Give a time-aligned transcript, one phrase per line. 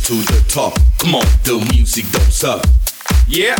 [0.00, 0.78] into the top.
[0.98, 2.64] Come on, the music don't suck.
[3.28, 3.56] Yeah.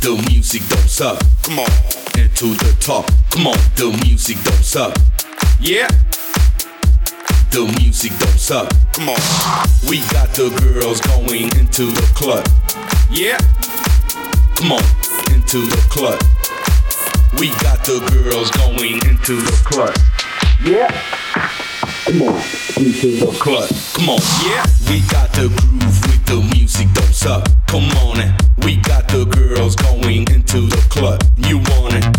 [0.00, 1.22] The music don't suck.
[1.42, 1.70] Come on,
[2.18, 3.10] into the top.
[3.30, 4.96] Come on, the music don't suck.
[5.60, 5.86] Yeah.
[7.50, 8.68] The music don't suck.
[8.92, 9.20] Come on.
[9.88, 12.44] We got the girls going into the club.
[13.10, 13.38] Yeah.
[14.56, 14.84] Come on,
[15.32, 16.18] into the club.
[17.38, 19.94] We got the girls going into the club.
[20.64, 21.61] Yeah.
[22.04, 22.34] Come on,
[22.76, 23.70] into the club.
[23.94, 24.66] Come on, yeah.
[24.90, 27.48] We got the groove with the music, don't suck.
[27.68, 31.22] Come on, and we got the girls going into the club.
[31.36, 32.11] You want it?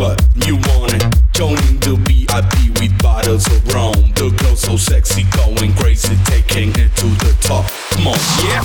[0.00, 1.04] You want it?
[1.34, 3.92] Joining the VIP with bottles of rum.
[4.14, 7.70] The girls so sexy, going crazy, taking it to the top.
[7.90, 8.64] Come on, yeah.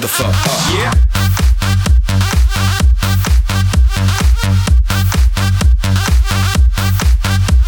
[0.00, 0.34] The fuck up.
[0.72, 0.92] Yeah.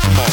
[0.00, 0.30] Come on.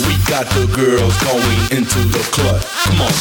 [0.00, 2.60] We got the girls going into the club.
[2.84, 3.12] Come on,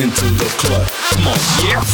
[0.00, 0.88] Into the club.
[1.10, 1.84] Come on, yeah.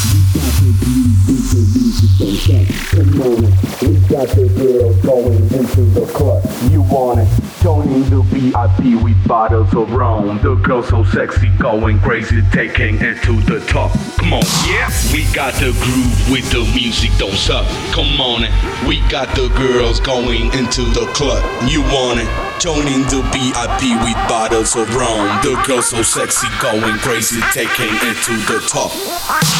[2.94, 3.42] Come on,
[3.82, 6.44] we got the girls going into the club.
[6.70, 7.25] You want it?
[7.66, 10.40] Joining the VIP with bottles of rum.
[10.40, 13.90] The girls so sexy, going crazy, taking it to the top.
[14.18, 14.88] Come on, yeah.
[15.12, 17.66] We got the groove with the music, don't suck.
[17.90, 18.52] Come on, it.
[18.86, 21.42] we got the girls going into the club.
[21.68, 22.30] You want it?
[22.62, 25.26] Joining the VIP with bottles of rum.
[25.42, 28.92] The girls so sexy, going crazy, taking it to the top.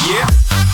[0.06, 0.66] Yeah.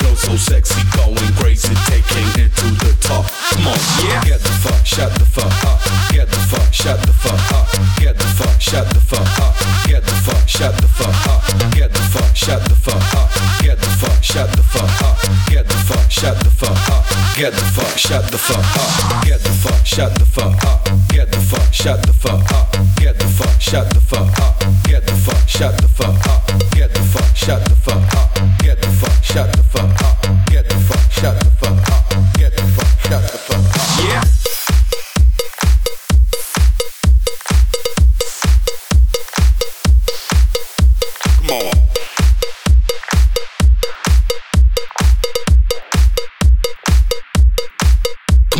[0.00, 3.24] Girls so sexy, going crazy, taking it to the top.
[3.50, 4.24] Come on, yeah.
[4.24, 5.80] Get the fuck, shut the fuck up.
[6.12, 7.66] Get the fuck, shut the fuck up.
[8.00, 9.54] Get the fuck, shut the fuck up.
[9.86, 11.42] Get the fuck, shut the fuck up.
[11.74, 13.30] Get the fuck, shut the fuck up.
[13.62, 15.18] Get the fuck, shut the fuck up.
[15.50, 17.36] Get the fuck, shut the fuck up.
[17.36, 19.24] Get the fuck, shut the fuck up.
[19.26, 20.86] Get the fuck, shut the fuck up.
[21.08, 22.76] Get the fuck, shut the fuck up.
[22.96, 24.64] Get the fuck, shut the fuck up.
[24.84, 26.48] Get the fuck, shut the fuck up.
[26.72, 28.49] Get the fuck, shut the fuck up.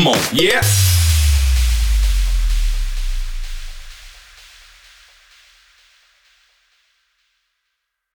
[0.00, 0.62] Come on, yeah.